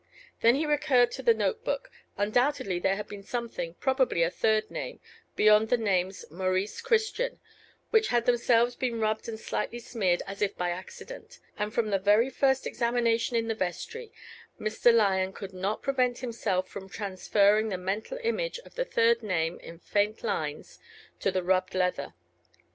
Then 0.41 0.55
he 0.55 0.65
recurred 0.65 1.11
to 1.11 1.21
the 1.21 1.31
note 1.35 1.63
book: 1.63 1.91
undoubtedly 2.17 2.79
there 2.79 2.95
had 2.95 3.07
been 3.07 3.21
something, 3.21 3.75
probably 3.75 4.23
a 4.23 4.31
third 4.31 4.71
name, 4.71 4.99
beyond 5.35 5.69
the 5.69 5.77
names 5.77 6.25
Maurice 6.31 6.81
Christian, 6.81 7.39
which 7.91 8.07
had 8.07 8.25
themselves 8.25 8.75
been 8.75 8.99
rubbed 8.99 9.29
and 9.29 9.39
slightly 9.39 9.77
smeared 9.77 10.23
as 10.25 10.41
if 10.41 10.57
by 10.57 10.71
accident; 10.71 11.37
and 11.55 11.71
from 11.71 11.91
the 11.91 11.99
very 11.99 12.31
first 12.31 12.65
examination 12.65 13.35
in 13.35 13.47
the 13.47 13.53
vestry, 13.53 14.11
Mr. 14.59 14.91
Lyon 14.91 15.33
could 15.33 15.53
not 15.53 15.83
prevent 15.83 16.17
himself 16.17 16.67
from 16.67 16.89
transferring 16.89 17.69
the 17.69 17.77
mental 17.77 18.17
image 18.23 18.57
of 18.65 18.73
the 18.73 18.85
third 18.85 19.21
name 19.21 19.59
in 19.59 19.77
faint 19.77 20.23
lines 20.23 20.79
to 21.19 21.29
the 21.29 21.43
rubbed 21.43 21.75
leather. 21.75 22.15